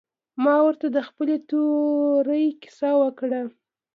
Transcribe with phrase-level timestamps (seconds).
[0.43, 3.41] ما ورته د خپلې تورې کيسه وکړه.